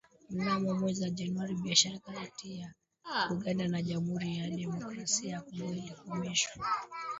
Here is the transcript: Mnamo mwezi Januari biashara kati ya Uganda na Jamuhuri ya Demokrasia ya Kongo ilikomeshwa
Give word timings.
Mnamo 0.29 0.73
mwezi 0.73 1.09
Januari 1.11 1.55
biashara 1.55 1.99
kati 1.99 2.59
ya 2.59 2.73
Uganda 3.29 3.67
na 3.67 3.81
Jamuhuri 3.81 4.37
ya 4.37 4.49
Demokrasia 4.49 5.31
ya 5.31 5.41
Kongo 5.41 5.73
ilikomeshwa 5.73 6.61